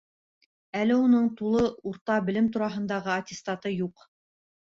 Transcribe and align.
Әле 0.83 0.95
уның 1.01 1.25
тулы 1.41 1.61
урта 1.91 2.15
белем 2.29 2.49
тураһындағы 2.55 3.13
аттестаты 3.19 3.77
юҡ. 3.85 4.09